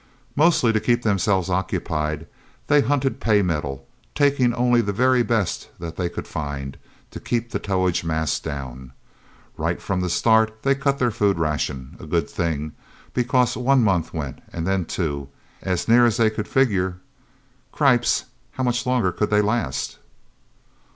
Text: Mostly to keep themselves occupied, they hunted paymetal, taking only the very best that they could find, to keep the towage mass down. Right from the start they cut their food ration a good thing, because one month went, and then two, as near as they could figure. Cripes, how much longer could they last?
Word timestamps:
Mostly 0.35 0.73
to 0.73 0.79
keep 0.79 1.03
themselves 1.03 1.47
occupied, 1.47 2.25
they 2.65 2.81
hunted 2.81 3.19
paymetal, 3.21 3.85
taking 4.15 4.51
only 4.51 4.81
the 4.81 4.91
very 4.91 5.21
best 5.21 5.69
that 5.77 5.95
they 5.95 6.09
could 6.09 6.27
find, 6.27 6.75
to 7.11 7.19
keep 7.19 7.51
the 7.51 7.59
towage 7.59 8.03
mass 8.03 8.39
down. 8.39 8.93
Right 9.57 9.79
from 9.79 10.01
the 10.01 10.09
start 10.09 10.63
they 10.63 10.73
cut 10.73 10.97
their 10.97 11.11
food 11.11 11.37
ration 11.37 11.97
a 11.99 12.07
good 12.07 12.27
thing, 12.27 12.71
because 13.13 13.55
one 13.55 13.83
month 13.83 14.11
went, 14.11 14.41
and 14.51 14.65
then 14.65 14.85
two, 14.85 15.29
as 15.61 15.87
near 15.87 16.07
as 16.07 16.17
they 16.17 16.31
could 16.31 16.47
figure. 16.47 16.97
Cripes, 17.71 18.25
how 18.53 18.63
much 18.63 18.87
longer 18.87 19.11
could 19.11 19.29
they 19.29 19.43
last? 19.43 19.99